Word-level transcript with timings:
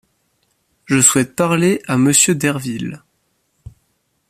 Je 0.85 0.99
souhaite 0.99 1.35
parler 1.35 1.83
à 1.87 1.95
monsieur 1.95 2.33
Derville. 2.33 3.03